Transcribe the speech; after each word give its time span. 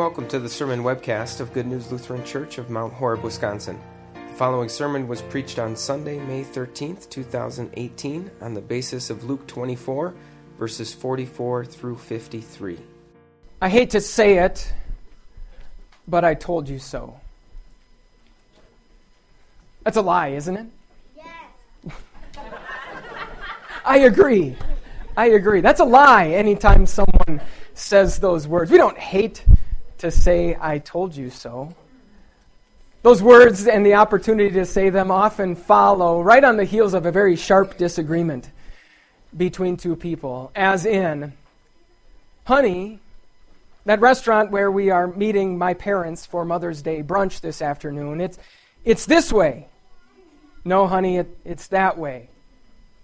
Welcome 0.00 0.28
to 0.28 0.38
the 0.38 0.48
sermon 0.48 0.82
webcast 0.82 1.40
of 1.40 1.52
Good 1.52 1.66
News 1.66 1.92
Lutheran 1.92 2.24
Church 2.24 2.56
of 2.56 2.70
Mount 2.70 2.94
Horeb, 2.94 3.22
Wisconsin. 3.22 3.78
The 4.14 4.34
following 4.34 4.70
sermon 4.70 5.06
was 5.06 5.20
preached 5.20 5.58
on 5.58 5.76
Sunday, 5.76 6.18
May 6.20 6.42
13th, 6.42 7.10
2018, 7.10 8.30
on 8.40 8.54
the 8.54 8.62
basis 8.62 9.10
of 9.10 9.24
Luke 9.24 9.46
24, 9.46 10.14
verses 10.58 10.94
44 10.94 11.66
through 11.66 11.98
53. 11.98 12.78
I 13.60 13.68
hate 13.68 13.90
to 13.90 14.00
say 14.00 14.38
it, 14.38 14.72
but 16.08 16.24
I 16.24 16.32
told 16.32 16.66
you 16.66 16.78
so. 16.78 17.20
That's 19.84 19.98
a 19.98 20.02
lie, 20.02 20.28
isn't 20.28 20.56
it? 20.56 20.66
Yes. 21.14 21.94
I 23.84 23.98
agree. 23.98 24.56
I 25.14 25.26
agree. 25.26 25.60
That's 25.60 25.80
a 25.80 25.84
lie 25.84 26.28
anytime 26.28 26.86
someone 26.86 27.42
says 27.74 28.18
those 28.18 28.48
words. 28.48 28.70
We 28.70 28.78
don't 28.78 28.98
hate 28.98 29.44
to 30.00 30.10
say, 30.10 30.56
I 30.60 30.78
told 30.78 31.14
you 31.14 31.30
so. 31.30 31.74
Those 33.02 33.22
words 33.22 33.66
and 33.66 33.84
the 33.84 33.94
opportunity 33.94 34.50
to 34.50 34.66
say 34.66 34.90
them 34.90 35.10
often 35.10 35.54
follow 35.54 36.22
right 36.22 36.42
on 36.44 36.56
the 36.56 36.64
heels 36.64 36.94
of 36.94 37.06
a 37.06 37.12
very 37.12 37.36
sharp 37.36 37.76
disagreement 37.76 38.50
between 39.36 39.76
two 39.76 39.96
people, 39.96 40.50
as 40.54 40.84
in, 40.86 41.32
honey, 42.44 42.98
that 43.84 44.00
restaurant 44.00 44.50
where 44.50 44.70
we 44.70 44.90
are 44.90 45.06
meeting 45.06 45.56
my 45.56 45.74
parents 45.74 46.26
for 46.26 46.44
Mother's 46.44 46.82
Day 46.82 47.02
brunch 47.02 47.40
this 47.40 47.62
afternoon, 47.62 48.20
it's, 48.20 48.38
it's 48.84 49.06
this 49.06 49.32
way. 49.32 49.68
No, 50.64 50.86
honey, 50.86 51.18
it, 51.18 51.38
it's 51.44 51.68
that 51.68 51.98
way. 51.98 52.29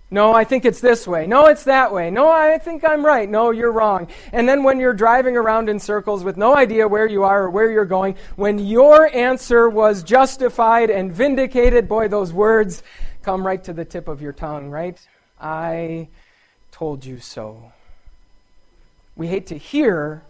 No, 0.09 0.33
I 0.33 0.45
think 0.45 0.65
it's 0.65 0.81
this 0.81 1.07
way. 1.07 1.27
No, 1.27 1.47
it's 1.47 1.65
that 1.65 1.93
way. 1.93 2.11
No, 2.11 2.31
I 2.31 2.59
think 2.59 2.85
I'm 2.85 3.05
right. 3.05 3.29
No, 3.29 3.51
you're 3.51 3.73
wrong. 3.73 4.07
And 4.33 4.49
then 4.49 4.63
when 4.63 4.79
you're 4.79 4.95
driving 4.95 5.37
around 5.37 5.69
in 5.69 5.81
circles 5.81 6.23
with 6.23 6.37
no 6.37 6.55
idea 6.55 6.87
where 6.87 7.09
you 7.09 7.25
are 7.25 7.45
or 7.45 7.51
where 7.51 7.73
you're 7.73 7.85
going, 7.85 8.15
when 8.37 8.59
your 8.59 9.13
answer 9.15 9.69
was 9.69 10.05
justified 10.05 10.91
and 10.91 11.13
vindicated, 11.13 11.89
boy, 11.89 12.07
those 12.07 12.33
words 12.33 12.85
come 13.23 13.45
right 13.45 13.63
to 13.65 13.73
the 13.73 13.85
tip 13.85 14.07
of 14.07 14.23
your 14.23 14.33
tongue, 14.33 14.71
right? 14.71 14.97
I 15.41 16.07
told 16.71 17.05
you 17.05 17.19
so. 17.19 17.73
We 19.17 19.27
hate 19.27 19.49
to 19.49 19.59
hear, 19.59 20.23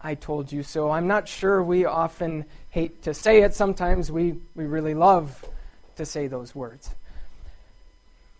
I 0.00 0.16
told 0.16 0.50
you 0.50 0.64
so. 0.64 0.90
I'm 0.90 1.06
not 1.06 1.28
sure 1.28 1.62
we 1.62 1.84
often 1.84 2.46
hate 2.70 3.02
to 3.02 3.14
say 3.14 3.42
it. 3.42 3.54
Sometimes 3.54 4.10
we, 4.10 4.34
we 4.56 4.64
really 4.64 4.94
love 4.94 5.44
to 5.96 6.04
say 6.04 6.26
those 6.26 6.52
words. 6.52 6.90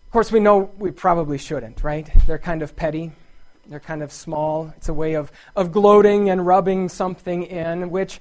Of 0.09 0.13
course, 0.13 0.31
we 0.31 0.39
know 0.39 0.71
we 0.79 0.89
probably 0.89 1.37
shouldn't, 1.37 1.83
right? 1.83 2.09
They're 2.25 2.39
kind 2.39 2.63
of 2.63 2.75
petty. 2.75 3.11
They're 3.67 3.79
kind 3.79 4.01
of 4.01 4.11
small. 4.11 4.73
It's 4.75 4.89
a 4.89 4.93
way 4.93 5.13
of, 5.13 5.31
of 5.55 5.71
gloating 5.71 6.31
and 6.31 6.47
rubbing 6.47 6.89
something 6.89 7.43
in, 7.43 7.91
which 7.91 8.19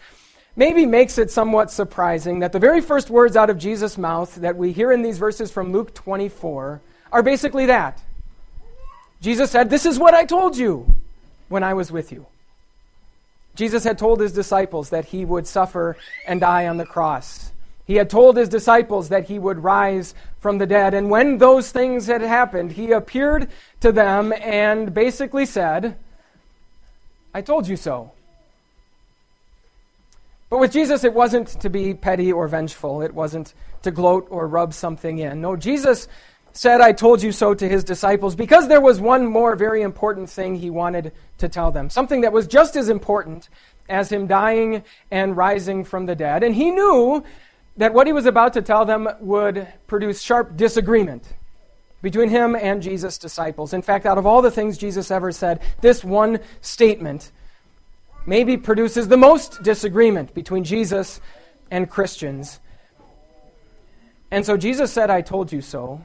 maybe 0.55 0.85
makes 0.85 1.17
it 1.17 1.31
somewhat 1.31 1.71
surprising 1.71 2.41
that 2.41 2.53
the 2.53 2.59
very 2.59 2.83
first 2.83 3.09
words 3.09 3.39
out 3.39 3.49
of 3.49 3.57
Jesus' 3.57 3.97
mouth 3.97 4.35
that 4.35 4.55
we 4.55 4.73
hear 4.73 4.93
in 4.93 5.01
these 5.01 5.17
verses 5.17 5.51
from 5.51 5.73
Luke 5.73 5.95
24 5.95 6.83
are 7.11 7.23
basically 7.23 7.65
that. 7.65 8.03
Jesus 9.23 9.51
said, 9.51 9.71
This 9.71 9.87
is 9.87 9.99
what 9.99 10.13
I 10.13 10.27
told 10.27 10.59
you 10.59 10.95
when 11.49 11.63
I 11.63 11.73
was 11.73 11.91
with 11.91 12.13
you. 12.13 12.27
Jesus 13.55 13.85
had 13.85 13.97
told 13.97 14.21
his 14.21 14.33
disciples 14.33 14.91
that 14.91 15.07
he 15.07 15.25
would 15.25 15.47
suffer 15.47 15.97
and 16.27 16.39
die 16.39 16.67
on 16.67 16.77
the 16.77 16.85
cross. 16.85 17.51
He 17.89 17.95
had 17.95 18.11
told 18.11 18.37
his 18.37 18.51
disciples 18.51 19.09
that 19.09 19.29
he 19.29 19.39
would 19.39 19.65
rise 19.65 20.15
from 20.41 20.59
the 20.59 20.67
dead. 20.67 20.93
And 20.93 21.09
when 21.09 21.39
those 21.39 21.73
things 21.73 22.07
had 22.07 22.21
happened, 22.21 22.73
he 22.73 22.93
appeared 22.93 23.49
to 23.81 23.91
them 23.91 24.31
and 24.35 24.93
basically 24.93 25.47
said, 25.47 25.97
I 27.33 27.41
told 27.41 27.67
you 27.67 27.77
so. 27.77 28.13
But 30.51 30.61
with 30.61 30.71
Jesus, 30.71 31.03
it 31.03 31.15
wasn't 31.15 31.49
to 31.61 31.71
be 31.71 31.95
petty 31.95 32.31
or 32.31 32.47
vengeful. 32.47 33.01
It 33.01 33.15
wasn't 33.15 33.55
to 33.83 33.91
gloat 33.91 34.27
or 34.29 34.47
rub 34.47 34.75
something 34.75 35.19
in. 35.19 35.41
No, 35.41 35.57
Jesus 35.57 36.09
said, 36.53 36.83
I 36.83 36.93
told 36.93 37.23
you 37.23 37.33
so 37.33 37.55
to 37.55 37.67
his 37.67 37.85
disciples 37.85 38.37
because 38.37 38.69
there 38.69 38.83
was 38.83 39.01
one 39.01 39.27
more 39.27 39.57
very 39.57 39.81
important 39.81 40.29
thing 40.29 40.57
he 40.57 40.69
wanted 40.69 41.13
to 41.39 41.49
tell 41.49 41.71
them. 41.71 41.89
Something 41.89 42.21
that 42.21 42.35
was 42.35 42.47
just 42.47 42.77
as 42.77 42.91
important 42.91 43.49
as 43.89 44.13
him 44.13 44.27
dying 44.27 44.85
and 45.11 45.39
rising 45.39 45.85
from 45.85 46.05
the 46.05 46.15
dead. 46.15 46.43
And 46.43 46.55
he 46.55 46.71
knew 46.71 47.25
that 47.79 47.95
what 47.95 48.07
he 48.07 48.13
was 48.13 48.27
about 48.27 48.53
to 48.53 48.63
tell 48.63 48.85
them 48.85 49.09
would 49.21 49.67
produce 49.87 50.21
sharp 50.21 50.57
disagreement 50.57 51.25
between 52.03 52.29
him 52.29 52.55
and 52.55 52.83
Jesus' 52.83 53.19
disciples. 53.19 53.73
In 53.73 53.83
fact, 53.83 54.05
out 54.05 54.19
of 54.19 54.27
all 54.27 54.43
the 54.43 54.51
things 54.51 54.79
Jesus 54.79 55.11
ever 55.11 55.33
said, 55.33 55.61
this 55.81 56.05
one 56.05 56.41
statement 56.61 57.33
maybe 58.27 58.57
produces 58.57 59.09
the 59.09 59.17
most 59.17 59.63
disagreement 59.63 60.35
between 60.35 60.65
Jesus 60.65 61.21
and 61.71 61.89
Christians. 61.89 62.61
And 64.31 64.45
so 64.45 64.57
Jesus 64.57 64.93
said, 64.93 65.09
I 65.09 65.23
told 65.23 65.53
you 65.53 65.63
so, 65.63 66.03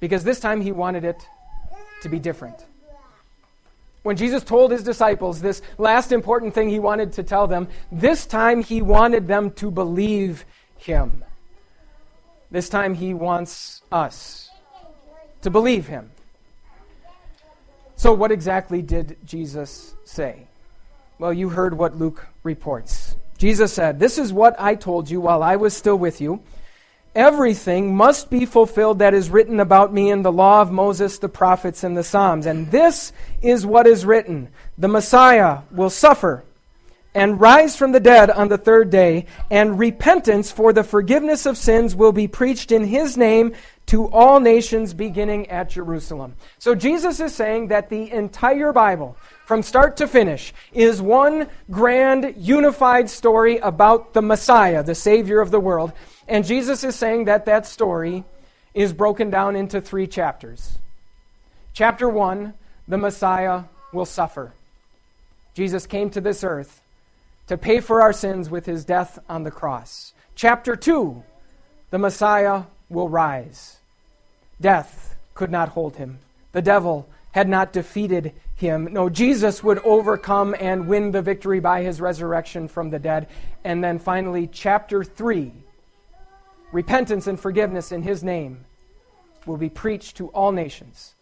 because 0.00 0.24
this 0.24 0.40
time 0.40 0.60
he 0.60 0.72
wanted 0.72 1.04
it 1.04 1.26
to 2.02 2.08
be 2.08 2.18
different 2.18 2.66
when 4.06 4.16
Jesus 4.16 4.44
told 4.44 4.70
his 4.70 4.84
disciples 4.84 5.40
this 5.40 5.60
last 5.78 6.12
important 6.12 6.54
thing 6.54 6.68
he 6.68 6.78
wanted 6.78 7.14
to 7.14 7.24
tell 7.24 7.48
them, 7.48 7.66
this 7.90 8.24
time 8.24 8.62
he 8.62 8.80
wanted 8.80 9.26
them 9.26 9.50
to 9.54 9.68
believe 9.68 10.44
him. 10.76 11.24
This 12.48 12.68
time 12.68 12.94
he 12.94 13.14
wants 13.14 13.82
us 13.90 14.48
to 15.42 15.50
believe 15.50 15.88
him. 15.88 16.12
So, 17.96 18.12
what 18.12 18.30
exactly 18.30 18.80
did 18.80 19.16
Jesus 19.24 19.96
say? 20.04 20.46
Well, 21.18 21.32
you 21.32 21.48
heard 21.48 21.76
what 21.76 21.96
Luke 21.96 22.28
reports. 22.44 23.16
Jesus 23.38 23.72
said, 23.72 23.98
This 23.98 24.18
is 24.18 24.32
what 24.32 24.54
I 24.56 24.76
told 24.76 25.10
you 25.10 25.20
while 25.20 25.42
I 25.42 25.56
was 25.56 25.76
still 25.76 25.98
with 25.98 26.20
you 26.20 26.44
everything 27.16 27.96
must 27.96 28.30
be 28.30 28.46
fulfilled 28.46 29.00
that 29.00 29.14
is 29.14 29.30
written 29.30 29.58
about 29.58 29.92
me 29.92 30.10
in 30.10 30.22
the 30.22 30.30
law 30.30 30.60
of 30.60 30.70
Moses, 30.70 31.18
the 31.18 31.28
prophets, 31.28 31.82
and 31.82 31.96
the 31.96 32.04
Psalms. 32.04 32.46
And 32.46 32.70
this 32.70 33.12
is 33.42 33.66
what 33.66 33.86
is 33.86 34.06
written 34.06 34.50
The 34.78 34.88
Messiah 34.88 35.62
will 35.72 35.90
suffer 35.90 36.44
and 37.16 37.40
rise 37.40 37.74
from 37.74 37.92
the 37.92 38.00
dead 38.00 38.28
on 38.28 38.48
the 38.48 38.58
third 38.58 38.90
day, 38.90 39.24
and 39.50 39.78
repentance 39.78 40.52
for 40.52 40.74
the 40.74 40.84
forgiveness 40.84 41.46
of 41.46 41.56
sins 41.56 41.96
will 41.96 42.12
be 42.12 42.28
preached 42.28 42.70
in 42.70 42.84
his 42.84 43.16
name 43.16 43.54
to 43.86 44.06
all 44.08 44.38
nations 44.38 44.92
beginning 44.92 45.48
at 45.48 45.70
Jerusalem. 45.70 46.36
So 46.58 46.74
Jesus 46.74 47.18
is 47.18 47.34
saying 47.34 47.68
that 47.68 47.88
the 47.88 48.10
entire 48.12 48.70
Bible, 48.70 49.16
from 49.46 49.62
start 49.62 49.96
to 49.96 50.06
finish, 50.06 50.52
is 50.74 51.00
one 51.00 51.48
grand, 51.70 52.34
unified 52.36 53.08
story 53.08 53.56
about 53.58 54.12
the 54.12 54.20
Messiah, 54.22 54.82
the 54.82 54.94
Savior 54.94 55.40
of 55.40 55.50
the 55.50 55.60
world. 55.60 55.92
And 56.28 56.44
Jesus 56.44 56.82
is 56.84 56.96
saying 56.96 57.24
that 57.24 57.46
that 57.46 57.66
story 57.66 58.24
is 58.74 58.92
broken 58.92 59.30
down 59.30 59.56
into 59.56 59.80
three 59.80 60.06
chapters. 60.06 60.78
Chapter 61.72 62.08
1, 62.08 62.54
the 62.88 62.98
Messiah 62.98 63.64
will 63.92 64.04
suffer. 64.04 64.52
Jesus 65.54 65.86
came 65.86 66.10
to 66.10 66.20
this 66.20 66.44
earth 66.44 66.82
to 67.46 67.56
pay 67.56 67.80
for 67.80 68.02
our 68.02 68.12
sins 68.12 68.50
with 68.50 68.66
his 68.66 68.84
death 68.84 69.18
on 69.28 69.44
the 69.44 69.50
cross. 69.50 70.12
Chapter 70.34 70.76
2, 70.76 71.22
the 71.90 71.98
Messiah 71.98 72.64
will 72.90 73.08
rise. 73.08 73.78
Death 74.60 75.16
could 75.34 75.50
not 75.50 75.70
hold 75.70 75.96
him. 75.96 76.18
The 76.52 76.62
devil 76.62 77.08
had 77.32 77.48
not 77.48 77.72
defeated 77.72 78.32
him. 78.54 78.88
No, 78.92 79.08
Jesus 79.08 79.62
would 79.62 79.78
overcome 79.80 80.56
and 80.58 80.88
win 80.88 81.10
the 81.10 81.22
victory 81.22 81.60
by 81.60 81.82
his 81.82 82.00
resurrection 82.00 82.68
from 82.68 82.90
the 82.90 82.98
dead. 82.98 83.28
And 83.62 83.84
then 83.84 83.98
finally, 83.98 84.48
chapter 84.50 85.04
3 85.04 85.52
repentance 86.76 87.26
and 87.26 87.40
forgiveness 87.40 87.90
in 87.90 88.02
his 88.02 88.22
name 88.22 88.66
will 89.46 89.56
be 89.56 89.70
preached 89.70 90.14
to 90.14 90.28
all 90.28 90.52
nations. 90.52 91.14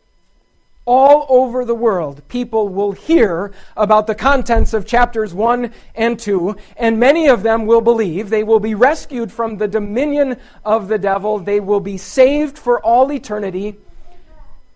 All 0.84 1.26
over 1.28 1.64
the 1.64 1.76
world, 1.76 2.26
people 2.26 2.68
will 2.68 2.90
hear 2.90 3.52
about 3.76 4.08
the 4.08 4.16
contents 4.16 4.74
of 4.74 4.84
chapters 4.84 5.32
1 5.32 5.72
and 5.94 6.18
2, 6.18 6.56
and 6.76 6.98
many 6.98 7.28
of 7.28 7.44
them 7.44 7.66
will 7.66 7.80
believe. 7.80 8.30
They 8.30 8.42
will 8.42 8.58
be 8.58 8.74
rescued 8.74 9.30
from 9.30 9.58
the 9.58 9.68
dominion 9.68 10.40
of 10.64 10.88
the 10.88 10.98
devil. 10.98 11.38
They 11.38 11.60
will 11.60 11.78
be 11.78 11.98
saved 11.98 12.58
for 12.58 12.80
all 12.80 13.12
eternity. 13.12 13.76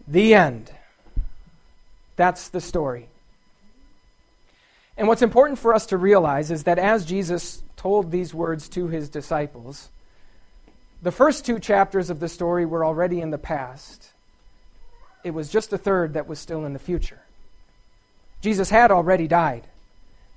The 0.07 0.33
end. 0.35 0.71
That's 2.15 2.51
the 2.51 2.61
story. 2.61 3.09
And 4.97 5.09
what's 5.09 5.23
important 5.23 5.59
for 5.59 5.75
us 5.75 5.87
to 5.87 5.97
realize 5.97 6.53
is 6.53 6.63
that 6.65 6.79
as 6.79 7.05
Jesus 7.05 7.65
told 7.77 8.13
these 8.13 8.33
words 8.33 8.69
to 8.71 8.87
his 8.87 9.09
disciples, 9.09 9.91
the 11.03 11.13
first 11.13 11.47
two 11.47 11.59
chapters 11.59 12.11
of 12.11 12.21
the 12.21 12.29
story 12.29 12.67
were 12.67 12.85
already 12.85 13.21
in 13.21 13.31
the 13.31 13.39
past. 13.39 14.11
It 15.25 15.31
was 15.31 15.49
just 15.49 15.71
the 15.71 15.79
third 15.79 16.15
that 16.15 16.27
was 16.27 16.39
still 16.39 16.65
in 16.65 16.73
the 16.73 16.79
future. 16.79 17.21
Jesus 18.41 18.71
had 18.71 18.91
already 18.91 19.29
died, 19.29 19.65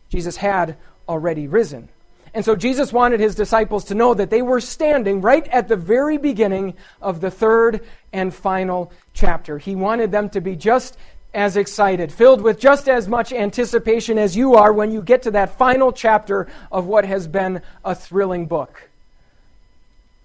Jesus 0.09 0.37
had 0.37 0.77
already 1.07 1.47
risen. 1.47 1.89
And 2.33 2.45
so 2.45 2.55
Jesus 2.55 2.93
wanted 2.93 3.19
his 3.19 3.35
disciples 3.35 3.85
to 3.85 3.95
know 3.95 4.13
that 4.13 4.29
they 4.29 4.41
were 4.41 4.61
standing 4.61 5.19
right 5.19 5.45
at 5.49 5.67
the 5.67 5.75
very 5.75 6.17
beginning 6.17 6.75
of 7.01 7.19
the 7.19 7.29
third 7.29 7.81
and 8.13 8.33
final 8.33 8.91
chapter. 9.13 9.57
He 9.57 9.75
wanted 9.75 10.13
them 10.13 10.29
to 10.29 10.39
be 10.39 10.55
just 10.55 10.97
as 11.33 11.57
excited, 11.57 12.11
filled 12.11 12.41
with 12.41 12.57
just 12.57 12.87
as 12.87 13.07
much 13.07 13.33
anticipation 13.33 14.17
as 14.17 14.37
you 14.37 14.55
are 14.55 14.71
when 14.71 14.91
you 14.91 15.01
get 15.01 15.23
to 15.23 15.31
that 15.31 15.57
final 15.57 15.91
chapter 15.91 16.47
of 16.71 16.85
what 16.85 17.03
has 17.03 17.27
been 17.27 17.61
a 17.83 17.93
thrilling 17.93 18.45
book. 18.45 18.89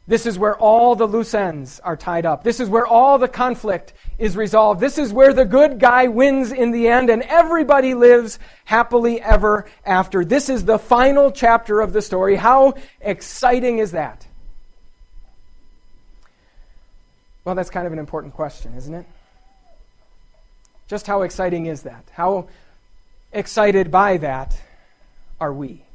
This 0.08 0.24
is 0.24 0.38
where 0.38 0.56
all 0.56 0.94
the 0.94 1.06
loose 1.06 1.34
ends 1.34 1.80
are 1.80 1.96
tied 1.96 2.26
up. 2.26 2.44
This 2.44 2.60
is 2.60 2.68
where 2.68 2.86
all 2.86 3.18
the 3.18 3.26
conflict 3.26 3.92
is 4.18 4.36
resolved. 4.36 4.80
This 4.80 4.98
is 4.98 5.12
where 5.12 5.32
the 5.32 5.44
good 5.44 5.80
guy 5.80 6.06
wins 6.06 6.52
in 6.52 6.70
the 6.70 6.86
end 6.86 7.10
and 7.10 7.22
everybody 7.22 7.94
lives 7.94 8.38
happily 8.64 9.20
ever 9.20 9.66
after. 9.84 10.24
This 10.24 10.48
is 10.48 10.64
the 10.64 10.78
final 10.78 11.32
chapter 11.32 11.80
of 11.80 11.92
the 11.92 12.00
story. 12.02 12.36
How 12.36 12.74
exciting 13.00 13.78
is 13.78 13.92
that? 13.92 14.26
Well, 17.44 17.56
that's 17.56 17.70
kind 17.70 17.86
of 17.86 17.92
an 17.92 17.98
important 17.98 18.34
question, 18.34 18.74
isn't 18.74 18.94
it? 18.94 19.06
Just 20.86 21.08
how 21.08 21.22
exciting 21.22 21.66
is 21.66 21.82
that? 21.82 22.04
How 22.12 22.46
excited 23.32 23.90
by 23.90 24.18
that 24.18 24.60
are 25.40 25.52
we? 25.52 25.85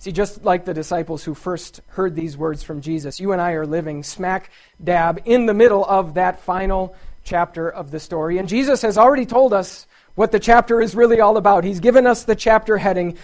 See, 0.00 0.12
just 0.12 0.46
like 0.46 0.64
the 0.64 0.72
disciples 0.72 1.24
who 1.24 1.34
first 1.34 1.82
heard 1.88 2.14
these 2.14 2.34
words 2.34 2.62
from 2.62 2.80
Jesus, 2.80 3.20
you 3.20 3.32
and 3.32 3.40
I 3.40 3.52
are 3.52 3.66
living 3.66 4.02
smack 4.02 4.50
dab 4.82 5.20
in 5.26 5.44
the 5.44 5.52
middle 5.52 5.84
of 5.84 6.14
that 6.14 6.40
final 6.40 6.96
chapter 7.22 7.68
of 7.68 7.90
the 7.90 8.00
story. 8.00 8.38
And 8.38 8.48
Jesus 8.48 8.80
has 8.80 8.96
already 8.96 9.26
told 9.26 9.52
us 9.52 9.86
what 10.14 10.32
the 10.32 10.40
chapter 10.40 10.80
is 10.80 10.94
really 10.94 11.20
all 11.20 11.36
about. 11.36 11.64
He's 11.64 11.80
given 11.80 12.06
us 12.06 12.24
the 12.24 12.34
chapter 12.34 12.78
heading. 12.78 13.18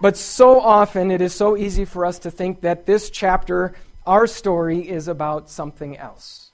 But 0.00 0.16
so 0.16 0.60
often 0.60 1.12
it 1.12 1.20
is 1.20 1.32
so 1.32 1.56
easy 1.56 1.84
for 1.84 2.04
us 2.04 2.18
to 2.18 2.32
think 2.32 2.62
that 2.62 2.86
this 2.86 3.08
chapter, 3.08 3.74
our 4.04 4.26
story, 4.26 4.80
is 4.80 5.06
about 5.06 5.48
something 5.48 5.96
else. 5.96 6.50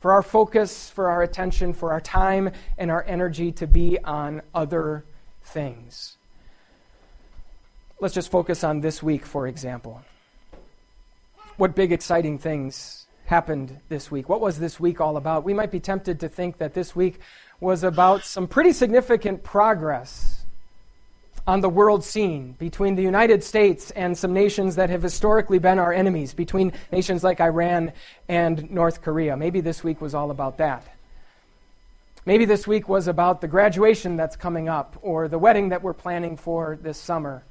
For 0.00 0.10
our 0.10 0.22
focus, 0.22 0.90
for 0.90 1.10
our 1.10 1.22
attention, 1.22 1.74
for 1.74 1.92
our 1.92 2.00
time 2.00 2.50
and 2.76 2.90
our 2.90 3.04
energy 3.04 3.52
to 3.52 3.68
be 3.68 4.00
on 4.00 4.42
other 4.52 5.04
things. 5.44 6.16
Let's 8.00 8.14
just 8.14 8.30
focus 8.30 8.64
on 8.64 8.80
this 8.80 9.02
week, 9.02 9.26
for 9.26 9.46
example. 9.46 10.00
What 11.58 11.74
big, 11.74 11.92
exciting 11.92 12.38
things 12.38 13.06
happened 13.26 13.78
this 13.90 14.10
week? 14.10 14.26
What 14.26 14.40
was 14.40 14.58
this 14.58 14.80
week 14.80 15.02
all 15.02 15.18
about? 15.18 15.44
We 15.44 15.52
might 15.52 15.70
be 15.70 15.80
tempted 15.80 16.18
to 16.20 16.28
think 16.30 16.56
that 16.56 16.72
this 16.72 16.96
week 16.96 17.20
was 17.60 17.84
about 17.84 18.24
some 18.24 18.48
pretty 18.48 18.72
significant 18.72 19.42
progress 19.44 20.46
on 21.46 21.60
the 21.60 21.68
world 21.68 22.02
scene 22.02 22.52
between 22.58 22.94
the 22.94 23.02
United 23.02 23.44
States 23.44 23.90
and 23.90 24.16
some 24.16 24.32
nations 24.32 24.76
that 24.76 24.88
have 24.88 25.02
historically 25.02 25.58
been 25.58 25.78
our 25.78 25.92
enemies, 25.92 26.32
between 26.32 26.72
nations 26.90 27.22
like 27.22 27.38
Iran 27.38 27.92
and 28.30 28.70
North 28.70 29.02
Korea. 29.02 29.36
Maybe 29.36 29.60
this 29.60 29.84
week 29.84 30.00
was 30.00 30.14
all 30.14 30.30
about 30.30 30.56
that. 30.56 30.88
Maybe 32.24 32.46
this 32.46 32.66
week 32.66 32.88
was 32.88 33.08
about 33.08 33.42
the 33.42 33.48
graduation 33.48 34.16
that's 34.16 34.36
coming 34.36 34.70
up 34.70 34.96
or 35.02 35.28
the 35.28 35.38
wedding 35.38 35.68
that 35.68 35.82
we're 35.82 35.92
planning 35.92 36.38
for 36.38 36.78
this 36.80 36.96
summer. 36.96 37.42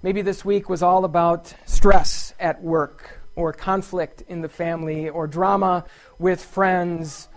Maybe 0.00 0.22
this 0.22 0.44
week 0.44 0.68
was 0.68 0.80
all 0.80 1.04
about 1.04 1.52
stress 1.66 2.32
at 2.38 2.62
work, 2.62 3.18
or 3.34 3.52
conflict 3.52 4.22
in 4.28 4.42
the 4.42 4.48
family, 4.48 5.08
or 5.08 5.26
drama 5.26 5.86
with 6.20 6.40
friends, 6.40 7.28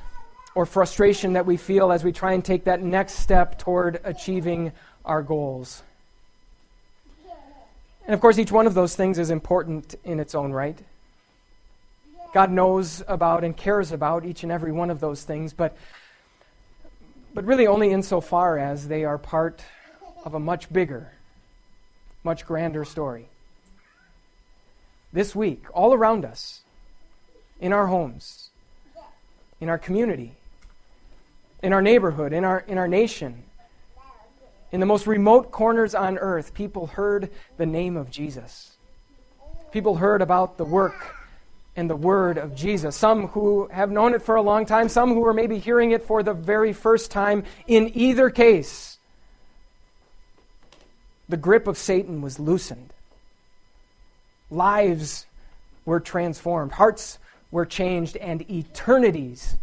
or 0.54 0.68
frustration 0.68 1.34
that 1.34 1.48
we 1.48 1.58
feel 1.58 1.92
as 1.92 2.04
we 2.04 2.12
try 2.12 2.34
and 2.34 2.46
take 2.46 2.66
that 2.66 2.80
next 2.80 3.14
step 3.14 3.58
toward 3.58 4.00
achieving 4.04 4.74
our 5.04 5.24
goals. 5.24 5.82
And 8.06 8.14
of 8.14 8.22
course, 8.22 8.38
each 8.38 8.52
one 8.52 8.68
of 8.68 8.76
those 8.76 8.96
things 8.96 9.18
is 9.18 9.32
important 9.32 9.96
in 10.04 10.20
its 10.20 10.36
own 10.36 10.52
right. 10.52 10.78
God 12.32 12.52
knows 12.52 13.02
about 13.08 13.44
and 13.44 13.58
cares 13.58 13.92
about 13.92 14.24
each 14.24 14.44
and 14.44 14.52
every 14.52 14.72
one 14.72 14.92
of 14.92 15.00
those 15.00 15.24
things, 15.24 15.52
but, 15.52 15.76
but 17.34 17.44
really 17.44 17.66
only 17.66 17.90
insofar 17.90 18.60
as 18.60 18.88
they 18.88 19.04
are 19.04 19.18
part 19.18 19.64
of 20.24 20.36
a 20.36 20.40
much 20.40 20.72
bigger 20.72 21.12
much 22.24 22.46
grander 22.46 22.86
story. 22.86 23.28
This 25.14 25.36
week, 25.36 25.66
all 25.74 25.94
around 25.94 26.24
us, 26.24 26.62
in 27.60 27.74
our 27.74 27.88
homes, 27.88 28.50
in 29.60 29.70
our 29.70 29.78
community, 29.78 30.34
in 31.62 31.74
our 31.74 31.82
neighborhood, 31.82 32.34
in 32.34 32.44
our, 32.44 32.60
in 32.60 32.78
our 32.78 32.88
nation, 32.88 33.44
in 34.72 34.80
the 34.80 34.86
most 34.86 35.06
remote 35.06 35.52
corners 35.52 35.94
on 35.94 36.18
earth, 36.18 36.54
people 36.54 36.88
heard 36.88 37.30
the 37.58 37.66
name 37.66 37.98
of 37.98 38.10
Jesus. 38.10 38.78
People 39.72 39.96
heard 39.96 40.22
about 40.22 40.58
the 40.58 40.66
work 40.66 41.16
and 41.76 41.90
the 41.90 41.96
word 41.96 42.38
of 42.38 42.56
Jesus. 42.56 42.96
Some 42.96 43.28
who 43.28 43.68
have 43.72 43.92
known 43.92 44.14
it 44.14 44.22
for 44.22 44.36
a 44.36 44.42
long 44.42 44.66
time, 44.66 44.90
some 44.90 45.14
who 45.14 45.26
are 45.26 45.34
maybe 45.34 45.60
hearing 45.60 45.92
it 45.92 46.04
for 46.04 46.24
the 46.24 46.34
very 46.34 46.74
first 46.74 47.12
time. 47.12 47.44
In 47.68 47.92
either 47.96 48.30
case, 48.30 48.91
the 51.32 51.38
grip 51.38 51.68
of 51.68 51.78
Satan 51.78 52.22
was 52.22 52.40
loosened. 52.40 52.94
Lives 54.52 55.26
were 55.86 56.00
transformed, 56.00 56.74
hearts 56.74 57.18
were 57.50 57.66
changed, 57.66 58.18
and 58.18 58.50
eternities 58.50 59.58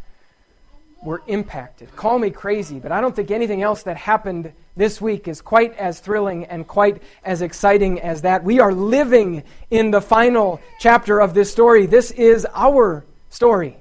were 1.03 1.23
impacted. 1.26 1.94
Call 1.94 2.19
me 2.19 2.31
crazy, 2.31 2.81
but 2.81 2.91
I 2.91 3.00
don't 3.00 3.15
think 3.15 3.31
anything 3.31 3.62
else 3.62 3.85
that 3.85 3.97
happened 3.97 4.53
this 4.76 5.00
week 5.00 5.29
is 5.29 5.41
quite 5.41 5.76
as 5.76 6.00
thrilling 6.00 6.44
and 6.47 6.67
quite 6.67 7.03
as 7.25 7.43
exciting 7.43 8.00
as 8.00 8.23
that. 8.23 8.43
We 8.43 8.61
are 8.61 8.73
living 8.73 9.44
in 9.71 9.91
the 9.91 10.00
final 10.00 10.61
chapter 10.81 11.21
of 11.21 11.35
this 11.35 11.53
story. 11.53 11.87
This 11.87 12.11
is 12.11 12.47
our 12.55 13.05
story. 13.31 13.76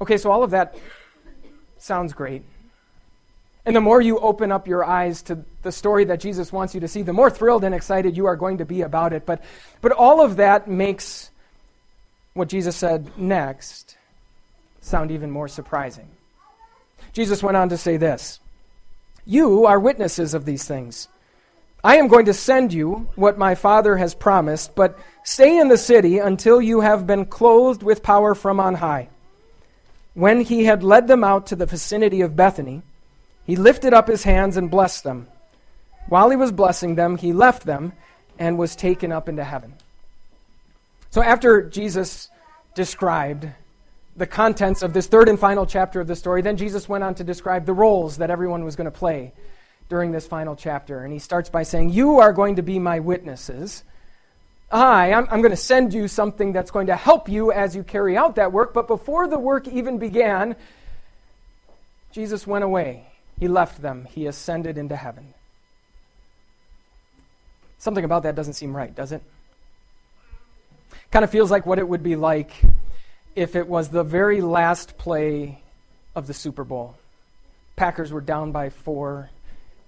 Okay, 0.00 0.18
so 0.18 0.30
all 0.30 0.42
of 0.42 0.50
that 0.50 0.76
sounds 1.78 2.12
great. 2.12 2.42
And 3.70 3.76
the 3.76 3.80
more 3.80 4.00
you 4.00 4.18
open 4.18 4.50
up 4.50 4.66
your 4.66 4.84
eyes 4.84 5.22
to 5.22 5.44
the 5.62 5.70
story 5.70 6.06
that 6.06 6.18
Jesus 6.18 6.52
wants 6.52 6.74
you 6.74 6.80
to 6.80 6.88
see, 6.88 7.02
the 7.02 7.12
more 7.12 7.30
thrilled 7.30 7.62
and 7.62 7.72
excited 7.72 8.16
you 8.16 8.26
are 8.26 8.34
going 8.34 8.58
to 8.58 8.64
be 8.64 8.82
about 8.82 9.12
it. 9.12 9.24
But, 9.24 9.44
but 9.80 9.92
all 9.92 10.20
of 10.20 10.38
that 10.38 10.66
makes 10.66 11.30
what 12.34 12.48
Jesus 12.48 12.74
said 12.74 13.16
next 13.16 13.96
sound 14.80 15.12
even 15.12 15.30
more 15.30 15.46
surprising. 15.46 16.08
Jesus 17.12 17.44
went 17.44 17.56
on 17.56 17.68
to 17.68 17.76
say 17.76 17.96
this 17.96 18.40
You 19.24 19.66
are 19.66 19.78
witnesses 19.78 20.34
of 20.34 20.44
these 20.44 20.64
things. 20.64 21.06
I 21.84 21.98
am 21.98 22.08
going 22.08 22.24
to 22.24 22.34
send 22.34 22.72
you 22.72 23.08
what 23.14 23.38
my 23.38 23.54
Father 23.54 23.98
has 23.98 24.16
promised, 24.16 24.74
but 24.74 24.98
stay 25.22 25.56
in 25.56 25.68
the 25.68 25.78
city 25.78 26.18
until 26.18 26.60
you 26.60 26.80
have 26.80 27.06
been 27.06 27.24
clothed 27.24 27.84
with 27.84 28.02
power 28.02 28.34
from 28.34 28.58
on 28.58 28.74
high. 28.74 29.10
When 30.14 30.40
he 30.40 30.64
had 30.64 30.82
led 30.82 31.06
them 31.06 31.22
out 31.22 31.46
to 31.46 31.54
the 31.54 31.66
vicinity 31.66 32.20
of 32.20 32.34
Bethany, 32.34 32.82
he 33.44 33.56
lifted 33.56 33.94
up 33.94 34.08
his 34.08 34.24
hands 34.24 34.56
and 34.56 34.70
blessed 34.70 35.04
them. 35.04 35.28
While 36.08 36.30
he 36.30 36.36
was 36.36 36.52
blessing 36.52 36.94
them, 36.94 37.16
he 37.16 37.32
left 37.32 37.64
them 37.64 37.92
and 38.38 38.58
was 38.58 38.74
taken 38.74 39.12
up 39.12 39.28
into 39.28 39.44
heaven. 39.44 39.74
So 41.10 41.22
after 41.22 41.62
Jesus 41.62 42.30
described 42.74 43.48
the 44.16 44.26
contents 44.26 44.82
of 44.82 44.92
this 44.92 45.06
third 45.06 45.28
and 45.28 45.38
final 45.38 45.66
chapter 45.66 46.00
of 46.00 46.06
the 46.06 46.16
story, 46.16 46.42
then 46.42 46.56
Jesus 46.56 46.88
went 46.88 47.04
on 47.04 47.14
to 47.16 47.24
describe 47.24 47.66
the 47.66 47.72
roles 47.72 48.18
that 48.18 48.30
everyone 48.30 48.64
was 48.64 48.76
going 48.76 48.86
to 48.86 48.90
play 48.90 49.32
during 49.88 50.12
this 50.12 50.26
final 50.26 50.56
chapter. 50.56 51.04
And 51.04 51.12
he 51.12 51.18
starts 51.18 51.48
by 51.48 51.62
saying, 51.62 51.90
You 51.90 52.18
are 52.18 52.32
going 52.32 52.56
to 52.56 52.62
be 52.62 52.78
my 52.78 53.00
witnesses. 53.00 53.84
I, 54.70 55.12
I'm, 55.12 55.26
I'm 55.30 55.42
going 55.42 55.50
to 55.50 55.56
send 55.56 55.92
you 55.92 56.06
something 56.06 56.52
that's 56.52 56.70
going 56.70 56.86
to 56.86 56.96
help 56.96 57.28
you 57.28 57.50
as 57.50 57.74
you 57.74 57.82
carry 57.82 58.16
out 58.16 58.36
that 58.36 58.52
work. 58.52 58.72
But 58.72 58.86
before 58.86 59.26
the 59.26 59.38
work 59.38 59.66
even 59.66 59.98
began, 59.98 60.54
Jesus 62.12 62.46
went 62.46 62.62
away 62.62 63.09
he 63.40 63.48
left 63.48 63.80
them, 63.80 64.06
he 64.10 64.26
ascended 64.26 64.78
into 64.78 64.94
heaven. 64.94 65.34
Something 67.78 68.04
about 68.04 68.22
that 68.24 68.34
doesn't 68.34 68.52
seem 68.52 68.76
right, 68.76 68.94
does 68.94 69.10
it? 69.10 69.22
Kind 71.10 71.24
of 71.24 71.30
feels 71.30 71.50
like 71.50 71.64
what 71.64 71.78
it 71.78 71.88
would 71.88 72.02
be 72.02 72.14
like 72.14 72.52
if 73.34 73.56
it 73.56 73.66
was 73.66 73.88
the 73.88 74.04
very 74.04 74.42
last 74.42 74.98
play 74.98 75.62
of 76.14 76.26
the 76.26 76.34
Super 76.34 76.62
Bowl. 76.62 76.96
Packers 77.76 78.12
were 78.12 78.20
down 78.20 78.52
by 78.52 78.68
four 78.68 79.30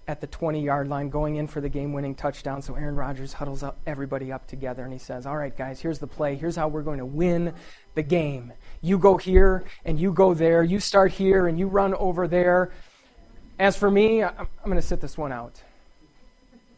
at 0.08 0.20
the 0.20 0.26
20 0.26 0.62
yard 0.62 0.88
line 0.88 1.10
going 1.10 1.36
in 1.36 1.46
for 1.46 1.60
the 1.60 1.68
game 1.68 1.92
winning 1.92 2.14
touchdown. 2.14 2.62
So 2.62 2.74
Aaron 2.74 2.96
Rodgers 2.96 3.34
huddles 3.34 3.62
up 3.62 3.76
everybody 3.86 4.32
up 4.32 4.46
together 4.46 4.82
and 4.82 4.92
he 4.92 4.98
says, 4.98 5.26
All 5.26 5.36
right, 5.36 5.56
guys, 5.56 5.80
here's 5.80 5.98
the 5.98 6.06
play. 6.06 6.34
Here's 6.34 6.56
how 6.56 6.68
we're 6.68 6.82
going 6.82 6.98
to 6.98 7.06
win 7.06 7.52
the 7.94 8.02
game. 8.02 8.54
You 8.80 8.98
go 8.98 9.18
here 9.18 9.64
and 9.84 10.00
you 10.00 10.12
go 10.12 10.32
there. 10.32 10.62
You 10.62 10.80
start 10.80 11.12
here 11.12 11.46
and 11.46 11.58
you 11.58 11.66
run 11.66 11.94
over 11.94 12.26
there. 12.26 12.72
As 13.58 13.76
for 13.76 13.90
me, 13.90 14.22
I'm, 14.22 14.34
I'm 14.38 14.64
going 14.64 14.76
to 14.76 14.82
sit 14.82 15.00
this 15.00 15.16
one 15.16 15.32
out. 15.32 15.62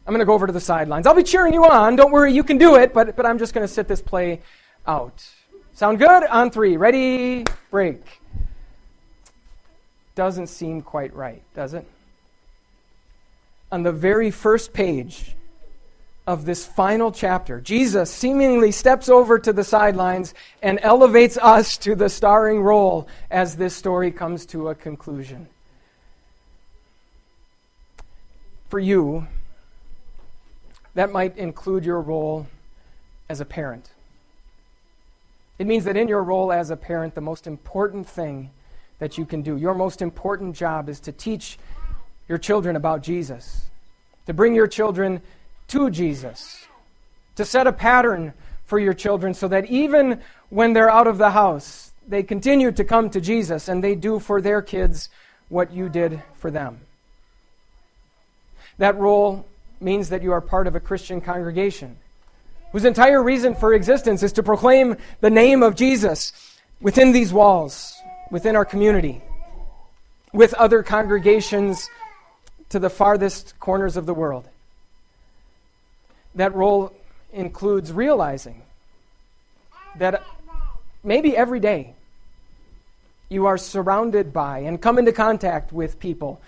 I'm 0.05 0.13
going 0.13 0.19
to 0.19 0.25
go 0.25 0.33
over 0.33 0.45
to 0.45 0.53
the 0.53 0.59
sidelines. 0.59 1.07
I'll 1.07 1.15
be 1.15 1.23
cheering 1.23 1.53
you 1.53 1.65
on. 1.65 1.95
Don't 1.95 2.11
worry, 2.11 2.31
you 2.31 2.43
can 2.43 2.57
do 2.57 2.75
it, 2.75 2.93
but, 2.93 3.15
but 3.15 3.25
I'm 3.25 3.39
just 3.39 3.53
going 3.53 3.65
to 3.65 3.73
sit 3.73 3.87
this 3.87 4.01
play 4.01 4.41
out. 4.85 5.27
Sound 5.73 5.97
good? 5.97 6.23
On 6.25 6.51
three. 6.51 6.77
Ready? 6.77 7.43
Break. 7.71 8.21
Doesn't 10.13 10.47
seem 10.47 10.81
quite 10.81 11.13
right, 11.15 11.41
does 11.55 11.73
it? 11.73 11.87
On 13.71 13.83
the 13.83 13.91
very 13.91 14.31
first 14.31 14.73
page 14.73 15.35
of 16.27 16.45
this 16.45 16.65
final 16.65 17.11
chapter. 17.11 17.59
Jesus 17.59 18.11
seemingly 18.11 18.71
steps 18.71 19.09
over 19.09 19.37
to 19.39 19.51
the 19.51 19.63
sidelines 19.63 20.33
and 20.61 20.79
elevates 20.81 21.37
us 21.37 21.77
to 21.79 21.95
the 21.95 22.09
starring 22.09 22.61
role 22.61 23.07
as 23.29 23.57
this 23.57 23.75
story 23.75 24.11
comes 24.11 24.45
to 24.47 24.69
a 24.69 24.75
conclusion. 24.75 25.47
For 28.75 28.79
you, 28.81 29.25
that 30.95 31.09
might 31.09 31.37
include 31.37 31.85
your 31.85 32.01
role 32.01 32.45
as 33.29 33.39
a 33.39 33.45
parent. 33.45 33.91
It 35.57 35.65
means 35.65 35.85
that 35.85 35.95
in 35.95 36.09
your 36.09 36.21
role 36.21 36.51
as 36.51 36.71
a 36.71 36.75
parent, 36.75 37.15
the 37.15 37.21
most 37.21 37.47
important 37.47 38.05
thing 38.05 38.49
that 38.99 39.17
you 39.17 39.25
can 39.25 39.43
do, 39.43 39.55
your 39.55 39.75
most 39.75 40.01
important 40.01 40.57
job 40.57 40.89
is 40.89 40.99
to 40.99 41.13
teach 41.13 41.57
your 42.27 42.37
children 42.37 42.75
about 42.75 43.01
Jesus, 43.01 43.67
to 44.25 44.33
bring 44.33 44.53
your 44.53 44.67
children 44.67 45.21
to 45.69 45.89
Jesus, 45.89 46.67
to 47.37 47.45
set 47.45 47.67
a 47.67 47.71
pattern 47.71 48.33
for 48.65 48.77
your 48.77 48.93
children 48.93 49.33
so 49.33 49.47
that 49.47 49.67
even 49.67 50.19
when 50.49 50.73
they're 50.73 50.91
out 50.91 51.07
of 51.07 51.17
the 51.17 51.31
house, 51.31 51.93
they 52.05 52.23
continue 52.23 52.73
to 52.73 52.83
come 52.83 53.09
to 53.11 53.21
Jesus 53.21 53.69
and 53.69 53.81
they 53.81 53.95
do 53.95 54.19
for 54.19 54.41
their 54.41 54.61
kids 54.61 55.07
what 55.47 55.71
you 55.71 55.87
did 55.87 56.21
for 56.33 56.51
them. 56.51 56.84
That 58.77 58.97
role 58.97 59.45
means 59.79 60.09
that 60.09 60.21
you 60.21 60.31
are 60.31 60.41
part 60.41 60.67
of 60.67 60.75
a 60.75 60.79
Christian 60.79 61.21
congregation 61.21 61.97
whose 62.71 62.85
entire 62.85 63.23
reason 63.23 63.55
for 63.55 63.73
existence 63.73 64.21
is 64.21 64.33
to 64.33 64.43
proclaim 64.43 64.97
the 65.21 65.29
name 65.29 65.63
of 65.63 65.75
Jesus 65.75 66.33
within 66.81 67.13
these 67.13 67.31
walls, 67.31 67.95
within 68.31 68.55
our 68.55 68.65
community, 68.65 69.21
with 70.33 70.53
other 70.55 70.83
congregations 70.83 71.89
to 72.69 72.79
the 72.79 72.89
farthest 72.89 73.57
corners 73.59 73.95
of 73.95 74.05
the 74.05 74.13
world. 74.13 74.49
That 76.35 76.53
role 76.53 76.91
includes 77.31 77.93
realizing 77.93 78.61
that 79.97 80.21
maybe 81.01 81.37
every 81.37 81.61
day 81.61 81.93
you 83.29 83.45
are 83.45 83.57
surrounded 83.57 84.33
by 84.33 84.59
and 84.59 84.81
come 84.81 84.99
into 84.99 85.13
contact 85.13 85.71
with 85.71 85.99
people 85.99 86.41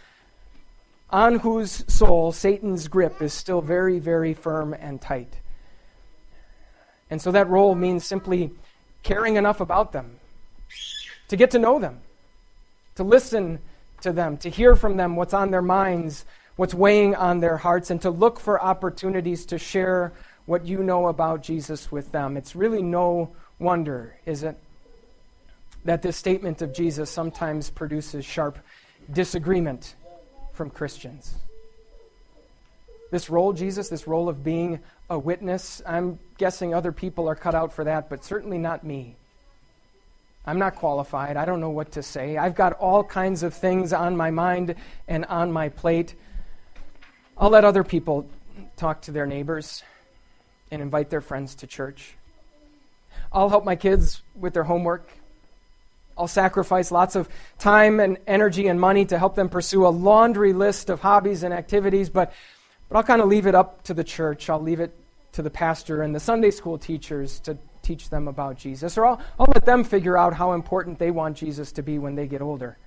on 1.09 1.39
whose 1.39 1.83
soul 1.87 2.31
Satan's 2.31 2.87
grip 2.87 3.21
is 3.21 3.33
still 3.33 3.61
very, 3.61 3.99
very 3.99 4.33
firm 4.33 4.73
and 4.73 5.01
tight. 5.01 5.33
And 7.09 7.21
so 7.21 7.31
that 7.31 7.47
role 7.47 7.75
means 7.75 8.05
simply 8.05 8.51
caring 9.03 9.37
enough 9.37 9.61
about 9.61 9.93
them, 9.93 10.19
to 11.29 11.37
get 11.37 11.51
to 11.51 11.59
know 11.59 11.79
them, 11.79 12.01
to 12.95 13.03
listen 13.03 13.59
to 14.01 14.11
them, 14.11 14.37
to 14.37 14.49
hear 14.49 14.75
from 14.75 14.97
them 14.97 15.15
what's 15.15 15.33
on 15.33 15.51
their 15.51 15.61
minds, 15.61 16.25
what's 16.57 16.73
weighing 16.73 17.15
on 17.15 17.39
their 17.39 17.57
hearts, 17.57 17.89
and 17.89 18.01
to 18.01 18.09
look 18.09 18.39
for 18.39 18.61
opportunities 18.61 19.45
to 19.45 19.57
share 19.57 20.11
what 20.45 20.65
you 20.65 20.83
know 20.83 21.07
about 21.07 21.41
Jesus 21.41 21.91
with 21.91 22.11
them. 22.11 22.35
It's 22.35 22.55
really 22.55 22.81
no 22.81 23.31
wonder, 23.59 24.17
is 24.25 24.43
it, 24.43 24.57
that 25.85 26.01
this 26.01 26.17
statement 26.17 26.61
of 26.61 26.73
Jesus 26.73 27.09
sometimes 27.09 27.69
produces 27.69 28.25
sharp 28.25 28.59
disagreement 29.11 29.95
from 30.57 30.71
Christians. 30.71 31.33
This 33.11 33.29
role, 33.29 33.53
Jesus, 33.53 33.87
this 33.87 34.07
role 34.07 34.27
of 34.27 34.43
being 34.43 34.79
a 35.09 35.17
witness, 35.17 35.81
I'm 35.85 36.19
guessing 36.37 36.73
other 36.73 36.91
people 36.91 37.29
are 37.29 37.35
cut 37.35 37.55
out 37.55 37.71
for 37.71 37.85
that, 37.85 38.09
but 38.09 38.25
certainly 38.25 38.57
not 38.57 38.83
me. 38.83 39.15
I'm 40.45 40.59
not 40.59 40.75
qualified. 40.75 41.37
I 41.37 41.45
don't 41.45 41.61
know 41.61 41.69
what 41.69 41.93
to 41.93 42.03
say. 42.03 42.37
I've 42.37 42.55
got 42.55 42.73
all 42.73 43.03
kinds 43.03 43.43
of 43.43 43.53
things 43.53 43.93
on 43.93 44.17
my 44.17 44.31
mind 44.31 44.75
and 45.07 45.23
on 45.25 45.51
my 45.51 45.69
plate. 45.69 46.15
I'll 47.37 47.49
let 47.49 47.63
other 47.63 47.83
people 47.83 48.29
talk 48.75 49.01
to 49.03 49.11
their 49.11 49.25
neighbors 49.25 49.83
and 50.71 50.81
invite 50.81 51.09
their 51.09 51.21
friends 51.21 51.55
to 51.55 51.67
church. 51.67 52.15
I'll 53.31 53.49
help 53.49 53.63
my 53.63 53.75
kids 53.75 54.21
with 54.35 54.53
their 54.53 54.63
homework 54.63 55.07
I'll 56.17 56.27
sacrifice 56.27 56.91
lots 56.91 57.15
of 57.15 57.29
time 57.59 58.00
and 58.00 58.17
energy 58.25 58.67
and 58.67 58.79
money 58.79 59.05
to 59.05 59.19
help 59.19 59.36
them 59.36 59.50
pursue 59.50 59.86
a 59.86 59.89
laundry 59.89 60.53
list 60.53 60.89
of 60.89 61.01
hobbies 61.01 61.43
and 61.43 61.53
activities, 61.53 62.09
but, 62.09 62.33
but 62.89 62.97
I'll 62.97 63.03
kind 63.03 63.21
of 63.21 63.27
leave 63.27 63.45
it 63.45 63.55
up 63.55 63.83
to 63.83 63.93
the 63.93 64.03
church. 64.03 64.50
I'll 64.50 64.62
leave 64.62 64.79
it 64.79 64.93
to 65.33 65.41
the 65.41 65.50
pastor 65.50 66.01
and 66.01 66.15
the 66.15 66.19
Sunday 66.19 66.51
school 66.51 66.77
teachers 66.77 67.39
to 67.41 67.57
teach 67.83 68.09
them 68.09 68.27
about 68.27 68.57
Jesus. 68.57 68.97
Or 68.97 69.05
I'll, 69.05 69.21
I'll 69.39 69.51
let 69.53 69.65
them 69.65 69.83
figure 69.83 70.17
out 70.17 70.33
how 70.33 70.53
important 70.53 71.00
they 71.00 71.12
want 71.12 71.38
Jesus 71.38 71.71
to 71.74 71.83
be 71.83 72.00
when 72.00 72.15
they 72.15 72.27
get 72.27 72.41
older. 72.41 72.77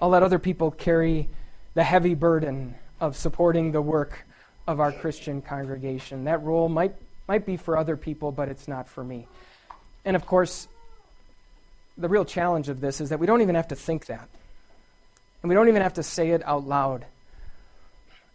I'll 0.00 0.08
let 0.08 0.22
other 0.22 0.38
people 0.38 0.70
carry 0.70 1.28
the 1.74 1.84
heavy 1.84 2.14
burden 2.14 2.74
of 3.00 3.16
supporting 3.16 3.72
the 3.72 3.82
work 3.82 4.26
of 4.66 4.80
our 4.80 4.92
Christian 4.92 5.42
congregation. 5.42 6.24
That 6.24 6.42
role 6.42 6.68
might, 6.68 6.94
might 7.28 7.44
be 7.44 7.56
for 7.56 7.76
other 7.76 7.96
people, 7.96 8.32
but 8.32 8.48
it's 8.48 8.66
not 8.66 8.88
for 8.88 9.04
me. 9.04 9.28
And 10.04 10.16
of 10.16 10.26
course, 10.26 10.68
the 11.96 12.08
real 12.08 12.24
challenge 12.24 12.68
of 12.68 12.80
this 12.80 13.00
is 13.00 13.10
that 13.10 13.18
we 13.18 13.26
don't 13.26 13.42
even 13.42 13.54
have 13.54 13.68
to 13.68 13.76
think 13.76 14.06
that. 14.06 14.28
And 15.42 15.48
we 15.48 15.54
don't 15.54 15.68
even 15.68 15.82
have 15.82 15.94
to 15.94 16.02
say 16.02 16.30
it 16.30 16.42
out 16.44 16.66
loud. 16.66 17.06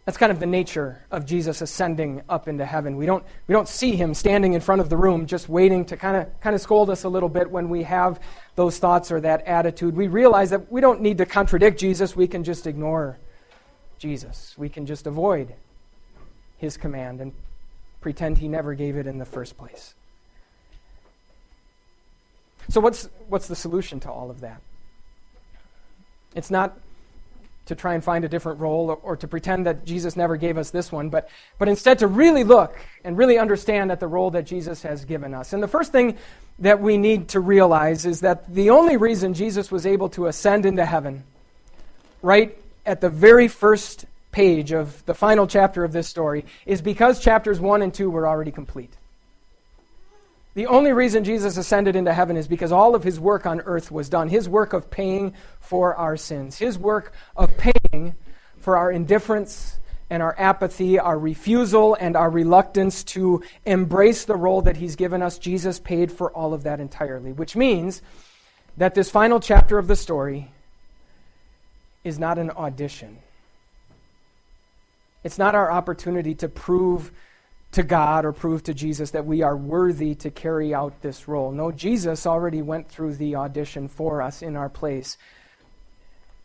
That's 0.04 0.16
kind 0.16 0.32
of 0.32 0.40
the 0.40 0.46
nature 0.46 1.04
of 1.10 1.26
Jesus 1.26 1.60
ascending 1.60 2.22
up 2.28 2.48
into 2.48 2.64
heaven. 2.64 2.96
We 2.96 3.04
don't, 3.04 3.24
we 3.46 3.52
don't 3.52 3.68
see 3.68 3.96
him 3.96 4.14
standing 4.14 4.54
in 4.54 4.60
front 4.60 4.80
of 4.80 4.88
the 4.88 4.96
room 4.96 5.26
just 5.26 5.48
waiting 5.48 5.84
to 5.86 5.96
kind 5.96 6.16
of, 6.16 6.40
kind 6.40 6.54
of 6.54 6.60
scold 6.60 6.88
us 6.88 7.04
a 7.04 7.08
little 7.08 7.28
bit 7.28 7.50
when 7.50 7.68
we 7.68 7.82
have 7.82 8.18
those 8.54 8.78
thoughts 8.78 9.12
or 9.12 9.20
that 9.20 9.46
attitude. 9.46 9.94
We 9.94 10.08
realize 10.08 10.50
that 10.50 10.72
we 10.72 10.80
don't 10.80 11.02
need 11.02 11.18
to 11.18 11.26
contradict 11.26 11.78
Jesus, 11.78 12.16
we 12.16 12.26
can 12.26 12.44
just 12.44 12.66
ignore 12.66 13.18
Jesus. 13.98 14.54
We 14.56 14.70
can 14.70 14.86
just 14.86 15.06
avoid 15.06 15.54
his 16.56 16.76
command 16.76 17.20
and 17.20 17.32
pretend 18.00 18.38
he 18.38 18.48
never 18.48 18.74
gave 18.74 18.96
it 18.96 19.06
in 19.06 19.18
the 19.18 19.26
first 19.26 19.58
place. 19.58 19.94
So, 22.68 22.80
what's, 22.80 23.08
what's 23.28 23.48
the 23.48 23.56
solution 23.56 24.00
to 24.00 24.10
all 24.10 24.30
of 24.30 24.40
that? 24.40 24.60
It's 26.34 26.50
not 26.50 26.78
to 27.66 27.74
try 27.76 27.94
and 27.94 28.02
find 28.02 28.24
a 28.24 28.28
different 28.28 28.58
role 28.58 28.90
or, 28.90 28.96
or, 28.96 29.16
to 29.16 29.28
pretend 29.28 29.64
that 29.66 29.84
Jesus 29.84 30.16
never 30.16 30.36
gave 30.36 30.58
us 30.58 30.70
this 30.70 30.90
one, 30.90 31.08
but, 31.08 31.28
but 31.56 31.68
instead 31.68 32.00
to 32.00 32.08
really 32.08 32.42
look 32.42 32.76
and 33.04 33.16
really 33.16 33.38
understand 33.38 33.90
that 33.90 34.00
the 34.00 34.08
role 34.08 34.32
that 34.32 34.44
Jesus 34.44 34.82
has 34.82 35.04
given 35.04 35.34
us. 35.34 35.52
And 35.52 35.62
the 35.62 35.68
first 35.68 35.92
thing 35.92 36.16
that 36.58 36.80
we 36.80 36.98
need 36.98 37.28
to 37.28 37.38
realize 37.38 38.06
is 38.06 38.20
that 38.20 38.52
the 38.52 38.70
only 38.70 38.96
reason 38.96 39.34
Jesus 39.34 39.70
was 39.70 39.86
able 39.86 40.08
to 40.10 40.26
ascend 40.26 40.66
into 40.66 40.84
heaven, 40.84 41.22
right 42.22 42.56
at 42.84 43.00
the 43.00 43.08
very 43.08 43.46
first 43.46 44.04
page 44.32 44.72
of 44.72 45.04
the 45.06 45.14
final 45.14 45.46
chapter 45.46 45.84
of 45.84 45.92
this 45.92 46.08
story, 46.08 46.44
is 46.66 46.82
because 46.82 47.20
chapters 47.20 47.60
1 47.60 47.82
and 47.82 47.94
2 47.94 48.10
were 48.10 48.26
already 48.26 48.50
complete. 48.50 48.92
The 50.54 50.66
only 50.66 50.92
reason 50.92 51.22
Jesus 51.22 51.56
ascended 51.56 51.94
into 51.94 52.12
heaven 52.12 52.36
is 52.36 52.48
because 52.48 52.72
all 52.72 52.94
of 52.94 53.04
his 53.04 53.20
work 53.20 53.46
on 53.46 53.60
earth 53.60 53.90
was 53.90 54.08
done. 54.08 54.28
His 54.28 54.48
work 54.48 54.72
of 54.72 54.90
paying 54.90 55.34
for 55.60 55.94
our 55.94 56.16
sins, 56.16 56.58
his 56.58 56.76
work 56.78 57.12
of 57.36 57.56
paying 57.56 58.14
for 58.58 58.76
our 58.76 58.90
indifference 58.90 59.78
and 60.10 60.22
our 60.22 60.34
apathy, 60.36 60.98
our 60.98 61.16
refusal 61.16 61.94
and 61.94 62.16
our 62.16 62.28
reluctance 62.28 63.04
to 63.04 63.44
embrace 63.64 64.24
the 64.24 64.34
role 64.34 64.62
that 64.62 64.76
he's 64.76 64.96
given 64.96 65.22
us. 65.22 65.38
Jesus 65.38 65.78
paid 65.78 66.10
for 66.10 66.32
all 66.32 66.52
of 66.52 66.64
that 66.64 66.80
entirely, 66.80 67.32
which 67.32 67.54
means 67.54 68.02
that 68.76 68.94
this 68.94 69.08
final 69.08 69.38
chapter 69.38 69.78
of 69.78 69.86
the 69.86 69.94
story 69.94 70.50
is 72.02 72.18
not 72.18 72.38
an 72.38 72.50
audition. 72.50 73.18
It's 75.22 75.38
not 75.38 75.54
our 75.54 75.70
opportunity 75.70 76.34
to 76.36 76.48
prove 76.48 77.12
to 77.72 77.82
God 77.82 78.24
or 78.24 78.32
prove 78.32 78.64
to 78.64 78.74
Jesus 78.74 79.12
that 79.12 79.26
we 79.26 79.42
are 79.42 79.56
worthy 79.56 80.14
to 80.16 80.30
carry 80.30 80.74
out 80.74 81.02
this 81.02 81.28
role. 81.28 81.52
No, 81.52 81.70
Jesus 81.70 82.26
already 82.26 82.62
went 82.62 82.88
through 82.88 83.14
the 83.14 83.36
audition 83.36 83.88
for 83.88 84.22
us 84.22 84.42
in 84.42 84.56
our 84.56 84.68
place. 84.68 85.16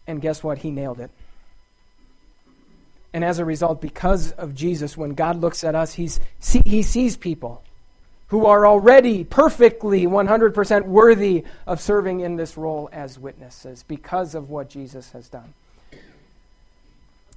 And 0.05 0.21
guess 0.21 0.43
what? 0.43 0.59
He 0.59 0.69
nailed 0.69 0.99
it. 0.99 1.09
And 3.11 3.23
as 3.23 3.39
a 3.39 3.45
result, 3.45 3.81
because 3.81 4.33
of 4.33 4.53
Jesus, 4.53 4.97
when 4.97 5.13
God 5.13 5.39
looks 5.39 5.63
at 5.63 5.73
us, 5.73 5.93
he's, 5.93 6.19
he 6.65 6.83
sees 6.83 7.15
people 7.15 7.63
who 8.27 8.45
are 8.45 8.67
already 8.67 9.23
perfectly 9.23 10.05
100% 10.05 10.85
worthy 10.85 11.43
of 11.65 11.79
serving 11.79 12.19
in 12.19 12.35
this 12.35 12.57
role 12.57 12.89
as 12.91 13.17
witnesses 13.17 13.83
because 13.87 14.35
of 14.35 14.49
what 14.49 14.69
Jesus 14.69 15.11
has 15.11 15.29
done. 15.29 15.53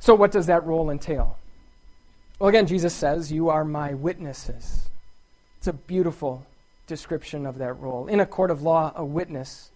So, 0.00 0.14
what 0.14 0.32
does 0.32 0.46
that 0.46 0.64
role 0.64 0.90
entail? 0.90 1.38
Well, 2.38 2.48
again, 2.48 2.66
Jesus 2.66 2.94
says, 2.94 3.32
You 3.32 3.48
are 3.48 3.64
my 3.64 3.94
witnesses. 3.94 4.88
It's 5.58 5.66
a 5.66 5.72
beautiful 5.72 6.46
description 6.86 7.46
of 7.46 7.58
that 7.58 7.74
role. 7.74 8.06
In 8.06 8.20
a 8.20 8.26
court 8.26 8.50
of 8.50 8.62
law, 8.62 8.92
a 8.94 9.04
witness 9.04 9.70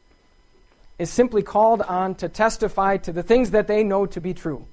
is 0.98 1.10
simply 1.10 1.42
called 1.42 1.82
on 1.82 2.14
to 2.16 2.28
testify 2.28 2.96
to 2.98 3.12
the 3.12 3.22
things 3.22 3.50
that 3.50 3.66
they 3.66 3.82
know 3.82 4.06
to 4.06 4.20
be 4.20 4.32
true. 4.32 4.64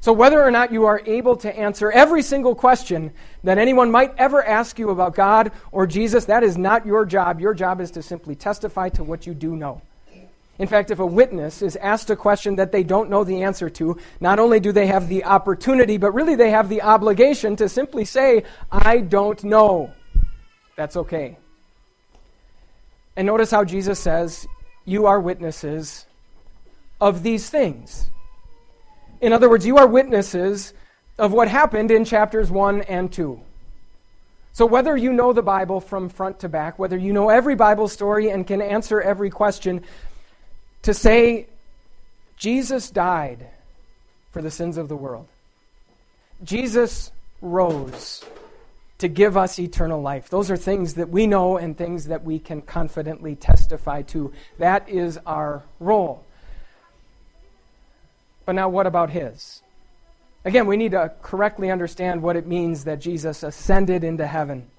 So, 0.00 0.12
whether 0.12 0.40
or 0.40 0.50
not 0.50 0.70
you 0.70 0.84
are 0.84 1.02
able 1.06 1.36
to 1.38 1.58
answer 1.58 1.90
every 1.90 2.22
single 2.22 2.54
question 2.54 3.12
that 3.42 3.58
anyone 3.58 3.90
might 3.90 4.14
ever 4.16 4.44
ask 4.44 4.78
you 4.78 4.90
about 4.90 5.14
God 5.14 5.50
or 5.72 5.86
Jesus, 5.86 6.26
that 6.26 6.44
is 6.44 6.56
not 6.56 6.86
your 6.86 7.04
job. 7.04 7.40
Your 7.40 7.54
job 7.54 7.80
is 7.80 7.90
to 7.92 8.02
simply 8.02 8.36
testify 8.36 8.90
to 8.90 9.02
what 9.02 9.26
you 9.26 9.34
do 9.34 9.56
know. 9.56 9.82
In 10.58 10.66
fact, 10.66 10.90
if 10.90 10.98
a 10.98 11.06
witness 11.06 11.62
is 11.62 11.76
asked 11.76 12.10
a 12.10 12.16
question 12.16 12.56
that 12.56 12.72
they 12.72 12.82
don't 12.82 13.10
know 13.10 13.22
the 13.22 13.42
answer 13.42 13.70
to, 13.70 13.96
not 14.20 14.40
only 14.40 14.58
do 14.58 14.72
they 14.72 14.88
have 14.88 15.08
the 15.08 15.24
opportunity, 15.24 15.98
but 15.98 16.12
really 16.12 16.34
they 16.34 16.50
have 16.50 16.68
the 16.68 16.82
obligation 16.82 17.54
to 17.56 17.68
simply 17.68 18.04
say, 18.04 18.42
I 18.70 18.98
don't 18.98 19.42
know. 19.44 19.92
That's 20.76 20.96
okay. 20.96 21.36
And 23.16 23.26
notice 23.26 23.50
how 23.50 23.64
Jesus 23.64 24.00
says, 24.00 24.46
You 24.84 25.06
are 25.06 25.20
witnesses 25.20 26.06
of 27.00 27.22
these 27.22 27.48
things. 27.48 28.10
In 29.20 29.32
other 29.32 29.48
words, 29.48 29.66
you 29.66 29.76
are 29.78 29.86
witnesses 29.86 30.72
of 31.18 31.32
what 31.32 31.48
happened 31.48 31.90
in 31.90 32.04
chapters 32.04 32.50
1 32.50 32.82
and 32.82 33.12
2. 33.12 33.40
So, 34.52 34.66
whether 34.66 34.96
you 34.96 35.12
know 35.12 35.32
the 35.32 35.42
Bible 35.42 35.80
from 35.80 36.08
front 36.08 36.40
to 36.40 36.48
back, 36.48 36.78
whether 36.78 36.96
you 36.96 37.12
know 37.12 37.28
every 37.28 37.54
Bible 37.54 37.86
story 37.86 38.30
and 38.30 38.46
can 38.46 38.60
answer 38.60 39.00
every 39.00 39.30
question, 39.30 39.84
to 40.88 40.94
say 40.94 41.46
Jesus 42.38 42.88
died 42.88 43.46
for 44.30 44.40
the 44.40 44.50
sins 44.50 44.78
of 44.78 44.88
the 44.88 44.96
world, 44.96 45.26
Jesus 46.42 47.12
rose 47.42 48.24
to 48.96 49.06
give 49.06 49.36
us 49.36 49.58
eternal 49.58 50.00
life. 50.00 50.30
Those 50.30 50.50
are 50.50 50.56
things 50.56 50.94
that 50.94 51.10
we 51.10 51.26
know 51.26 51.58
and 51.58 51.76
things 51.76 52.06
that 52.06 52.24
we 52.24 52.38
can 52.38 52.62
confidently 52.62 53.36
testify 53.36 54.00
to. 54.02 54.32
That 54.56 54.88
is 54.88 55.18
our 55.26 55.62
role. 55.78 56.24
But 58.46 58.52
now, 58.52 58.70
what 58.70 58.86
about 58.86 59.10
His? 59.10 59.60
Again, 60.46 60.64
we 60.64 60.78
need 60.78 60.92
to 60.92 61.12
correctly 61.20 61.70
understand 61.70 62.22
what 62.22 62.34
it 62.34 62.46
means 62.46 62.84
that 62.84 62.98
Jesus 62.98 63.42
ascended 63.42 64.04
into 64.04 64.26
heaven. 64.26 64.70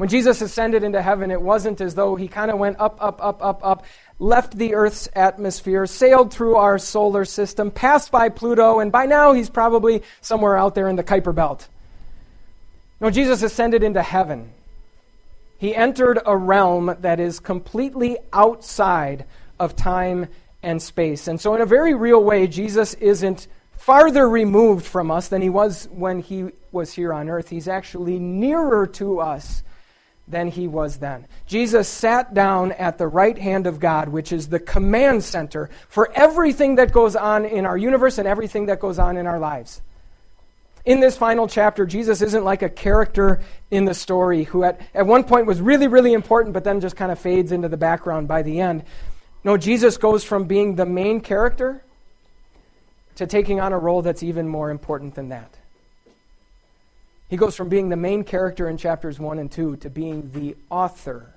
When 0.00 0.08
Jesus 0.08 0.40
ascended 0.40 0.82
into 0.82 1.02
heaven, 1.02 1.30
it 1.30 1.42
wasn't 1.42 1.82
as 1.82 1.94
though 1.94 2.16
he 2.16 2.26
kind 2.26 2.50
of 2.50 2.58
went 2.58 2.80
up, 2.80 2.96
up, 3.02 3.22
up, 3.22 3.44
up, 3.44 3.60
up, 3.62 3.84
left 4.18 4.56
the 4.56 4.74
Earth's 4.74 5.10
atmosphere, 5.14 5.84
sailed 5.84 6.32
through 6.32 6.56
our 6.56 6.78
solar 6.78 7.26
system, 7.26 7.70
passed 7.70 8.10
by 8.10 8.30
Pluto, 8.30 8.78
and 8.78 8.90
by 8.90 9.04
now 9.04 9.34
he's 9.34 9.50
probably 9.50 10.02
somewhere 10.22 10.56
out 10.56 10.74
there 10.74 10.88
in 10.88 10.96
the 10.96 11.04
Kuiper 11.04 11.34
Belt. 11.34 11.68
No, 12.98 13.10
Jesus 13.10 13.42
ascended 13.42 13.82
into 13.82 14.02
heaven. 14.02 14.50
He 15.58 15.76
entered 15.76 16.18
a 16.24 16.34
realm 16.34 16.96
that 17.00 17.20
is 17.20 17.38
completely 17.38 18.16
outside 18.32 19.26
of 19.58 19.76
time 19.76 20.28
and 20.62 20.80
space. 20.80 21.28
And 21.28 21.38
so, 21.38 21.54
in 21.54 21.60
a 21.60 21.66
very 21.66 21.92
real 21.92 22.24
way, 22.24 22.46
Jesus 22.46 22.94
isn't 22.94 23.48
farther 23.72 24.26
removed 24.26 24.86
from 24.86 25.10
us 25.10 25.28
than 25.28 25.42
he 25.42 25.50
was 25.50 25.90
when 25.92 26.20
he 26.20 26.52
was 26.72 26.94
here 26.94 27.12
on 27.12 27.28
earth. 27.28 27.50
He's 27.50 27.68
actually 27.68 28.18
nearer 28.18 28.86
to 28.86 29.20
us 29.20 29.62
than 30.30 30.48
he 30.48 30.68
was 30.68 30.98
then. 30.98 31.26
Jesus 31.46 31.88
sat 31.88 32.34
down 32.34 32.72
at 32.72 32.98
the 32.98 33.06
right 33.06 33.36
hand 33.36 33.66
of 33.66 33.80
God, 33.80 34.08
which 34.08 34.32
is 34.32 34.48
the 34.48 34.60
command 34.60 35.24
center 35.24 35.70
for 35.88 36.10
everything 36.12 36.76
that 36.76 36.92
goes 36.92 37.16
on 37.16 37.44
in 37.44 37.66
our 37.66 37.76
universe 37.76 38.18
and 38.18 38.28
everything 38.28 38.66
that 38.66 38.80
goes 38.80 38.98
on 38.98 39.16
in 39.16 39.26
our 39.26 39.38
lives. 39.38 39.82
In 40.84 41.00
this 41.00 41.16
final 41.16 41.46
chapter, 41.46 41.84
Jesus 41.84 42.22
isn't 42.22 42.44
like 42.44 42.62
a 42.62 42.68
character 42.68 43.42
in 43.70 43.84
the 43.84 43.94
story 43.94 44.44
who 44.44 44.64
at, 44.64 44.80
at 44.94 45.06
one 45.06 45.24
point 45.24 45.46
was 45.46 45.60
really, 45.60 45.88
really 45.88 46.14
important, 46.14 46.54
but 46.54 46.64
then 46.64 46.80
just 46.80 46.96
kind 46.96 47.12
of 47.12 47.18
fades 47.18 47.52
into 47.52 47.68
the 47.68 47.76
background 47.76 48.28
by 48.28 48.42
the 48.42 48.60
end. 48.60 48.84
No, 49.44 49.56
Jesus 49.56 49.98
goes 49.98 50.24
from 50.24 50.44
being 50.44 50.76
the 50.76 50.86
main 50.86 51.20
character 51.20 51.82
to 53.16 53.26
taking 53.26 53.60
on 53.60 53.72
a 53.72 53.78
role 53.78 54.00
that's 54.00 54.22
even 54.22 54.48
more 54.48 54.70
important 54.70 55.14
than 55.14 55.28
that. 55.28 55.54
He 57.30 57.36
goes 57.36 57.54
from 57.54 57.68
being 57.68 57.88
the 57.88 57.96
main 57.96 58.24
character 58.24 58.68
in 58.68 58.76
chapters 58.76 59.20
1 59.20 59.38
and 59.38 59.50
2 59.50 59.76
to 59.76 59.88
being 59.88 60.32
the 60.32 60.56
author 60.68 61.32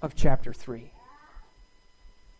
of 0.00 0.16
chapter 0.16 0.54
3. 0.54 0.90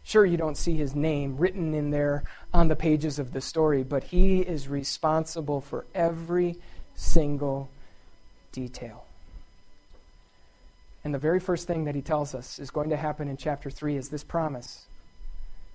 Sure, 0.05 0.25
you 0.25 0.39
don't 0.39 0.57
see 0.57 0.75
his 0.75 0.95
name 0.95 1.37
written 1.37 1.75
in 1.75 1.91
there 1.91 2.25
on 2.55 2.69
the 2.69 2.77
pages 2.77 3.19
of 3.19 3.35
the 3.35 3.43
story, 3.43 3.83
but 3.83 4.05
he 4.05 4.41
is 4.41 4.69
responsible 4.69 5.61
for 5.61 5.85
every 5.95 6.57
single 6.95 7.69
detail. 8.53 9.05
And 11.05 11.13
the 11.13 11.19
very 11.19 11.41
first 11.41 11.67
thing 11.67 11.85
that 11.85 11.95
he 11.95 12.01
tells 12.01 12.35
us 12.35 12.59
is 12.59 12.71
going 12.71 12.89
to 12.89 12.97
happen 12.97 13.29
in 13.29 13.37
chapter 13.37 13.69
3 13.69 13.97
is 13.97 14.09
this 14.09 14.25
promise 14.25 14.86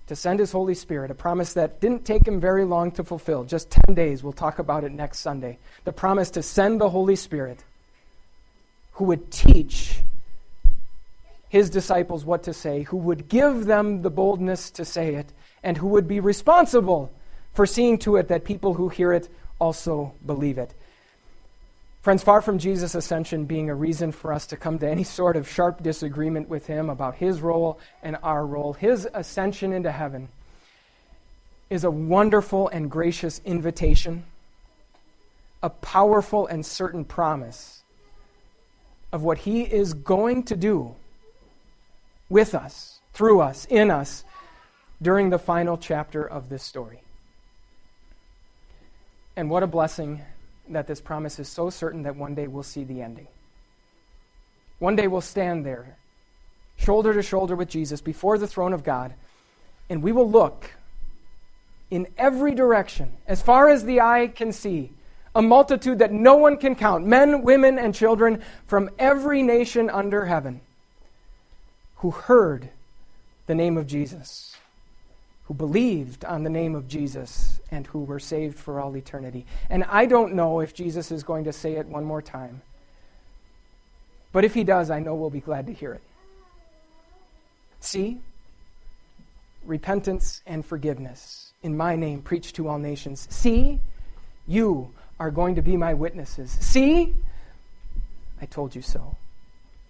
to 0.06 0.16
send 0.16 0.38
his 0.38 0.52
Holy 0.52 0.74
Spirit, 0.74 1.10
a 1.10 1.14
promise 1.14 1.52
that 1.54 1.80
didn't 1.80 2.04
take 2.04 2.26
him 2.26 2.40
very 2.40 2.64
long 2.64 2.90
to 2.92 3.04
fulfill, 3.04 3.44
just 3.44 3.70
10 3.70 3.94
days. 3.94 4.22
We'll 4.22 4.32
talk 4.32 4.58
about 4.58 4.84
it 4.84 4.92
next 4.92 5.20
Sunday. 5.20 5.58
The 5.84 5.92
promise 5.92 6.30
to 6.30 6.42
send 6.42 6.80
the 6.80 6.90
Holy 6.90 7.16
Spirit 7.16 7.64
who 8.92 9.04
would 9.04 9.30
teach 9.30 10.00
his 11.48 11.70
disciples 11.70 12.24
what 12.24 12.42
to 12.44 12.52
say, 12.52 12.82
who 12.82 12.96
would 12.96 13.28
give 13.28 13.66
them 13.66 14.02
the 14.02 14.10
boldness 14.10 14.70
to 14.70 14.84
say 14.84 15.14
it, 15.14 15.32
and 15.62 15.76
who 15.76 15.88
would 15.88 16.08
be 16.08 16.18
responsible 16.18 17.12
for 17.52 17.66
seeing 17.66 17.98
to 17.98 18.16
it 18.16 18.28
that 18.28 18.44
people 18.44 18.74
who 18.74 18.88
hear 18.88 19.12
it 19.12 19.28
also 19.58 20.14
believe 20.24 20.58
it. 20.58 20.74
Friends, 22.02 22.24
far 22.24 22.42
from 22.42 22.58
Jesus' 22.58 22.96
ascension 22.96 23.44
being 23.44 23.70
a 23.70 23.74
reason 23.76 24.10
for 24.10 24.32
us 24.32 24.48
to 24.48 24.56
come 24.56 24.76
to 24.80 24.90
any 24.90 25.04
sort 25.04 25.36
of 25.36 25.48
sharp 25.48 25.84
disagreement 25.84 26.48
with 26.48 26.66
him 26.66 26.90
about 26.90 27.14
his 27.14 27.40
role 27.40 27.78
and 28.02 28.16
our 28.24 28.44
role, 28.44 28.72
his 28.72 29.08
ascension 29.14 29.72
into 29.72 29.92
heaven 29.92 30.28
is 31.70 31.84
a 31.84 31.90
wonderful 31.92 32.66
and 32.68 32.90
gracious 32.90 33.40
invitation, 33.44 34.24
a 35.62 35.70
powerful 35.70 36.44
and 36.48 36.66
certain 36.66 37.04
promise 37.04 37.84
of 39.12 39.22
what 39.22 39.38
he 39.38 39.62
is 39.62 39.94
going 39.94 40.42
to 40.42 40.56
do 40.56 40.96
with 42.28 42.52
us, 42.52 42.98
through 43.12 43.40
us, 43.40 43.64
in 43.66 43.92
us, 43.92 44.24
during 45.00 45.30
the 45.30 45.38
final 45.38 45.78
chapter 45.78 46.24
of 46.24 46.48
this 46.48 46.64
story. 46.64 47.00
And 49.36 49.48
what 49.48 49.62
a 49.62 49.68
blessing 49.68 50.20
that 50.68 50.86
this 50.86 51.00
promise 51.00 51.38
is 51.38 51.48
so 51.48 51.70
certain 51.70 52.02
that 52.02 52.16
one 52.16 52.34
day 52.34 52.46
we'll 52.46 52.62
see 52.62 52.84
the 52.84 53.02
ending. 53.02 53.28
One 54.78 54.96
day 54.96 55.06
we'll 55.06 55.20
stand 55.20 55.64
there, 55.64 55.96
shoulder 56.76 57.14
to 57.14 57.22
shoulder 57.22 57.54
with 57.54 57.68
Jesus, 57.68 58.00
before 58.00 58.38
the 58.38 58.48
throne 58.48 58.72
of 58.72 58.84
God, 58.84 59.14
and 59.88 60.02
we 60.02 60.12
will 60.12 60.28
look 60.28 60.70
in 61.90 62.08
every 62.16 62.54
direction, 62.54 63.12
as 63.26 63.42
far 63.42 63.68
as 63.68 63.84
the 63.84 64.00
eye 64.00 64.26
can 64.34 64.50
see, 64.50 64.90
a 65.34 65.42
multitude 65.42 65.98
that 65.98 66.12
no 66.12 66.36
one 66.36 66.56
can 66.56 66.74
count 66.74 67.06
men, 67.06 67.42
women, 67.42 67.78
and 67.78 67.94
children 67.94 68.42
from 68.66 68.90
every 68.98 69.42
nation 69.42 69.90
under 69.90 70.26
heaven 70.26 70.60
who 71.96 72.10
heard 72.10 72.70
the 73.46 73.54
name 73.54 73.76
of 73.76 73.86
Jesus 73.86 74.56
who 75.44 75.54
believed 75.54 76.24
on 76.24 76.44
the 76.44 76.50
name 76.50 76.74
of 76.74 76.88
Jesus 76.88 77.60
and 77.70 77.86
who 77.88 78.04
were 78.04 78.20
saved 78.20 78.58
for 78.58 78.80
all 78.80 78.96
eternity. 78.96 79.44
And 79.68 79.84
I 79.84 80.06
don't 80.06 80.34
know 80.34 80.60
if 80.60 80.74
Jesus 80.74 81.10
is 81.10 81.22
going 81.22 81.44
to 81.44 81.52
say 81.52 81.74
it 81.74 81.86
one 81.86 82.04
more 82.04 82.22
time. 82.22 82.62
But 84.32 84.44
if 84.44 84.54
he 84.54 84.64
does, 84.64 84.90
I 84.90 85.00
know 85.00 85.14
we'll 85.14 85.30
be 85.30 85.40
glad 85.40 85.66
to 85.66 85.72
hear 85.72 85.92
it. 85.92 86.02
See? 87.80 88.18
Repentance 89.64 90.42
and 90.46 90.64
forgiveness 90.64 91.52
in 91.62 91.76
my 91.76 91.96
name 91.96 92.22
preached 92.22 92.56
to 92.56 92.68
all 92.68 92.78
nations. 92.78 93.26
See? 93.30 93.80
You 94.46 94.90
are 95.20 95.30
going 95.30 95.56
to 95.56 95.62
be 95.62 95.76
my 95.76 95.94
witnesses. 95.94 96.50
See? 96.60 97.14
I 98.40 98.46
told 98.46 98.74
you 98.74 98.82
so. 98.82 99.16